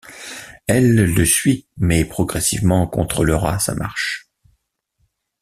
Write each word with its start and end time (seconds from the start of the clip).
Elle 0.65 0.95
le 1.13 1.25
suit, 1.25 1.67
mais 1.77 2.05
progressivement 2.05 2.87
contrôlera 2.87 3.59
sa 3.59 3.75
marche. 3.75 4.31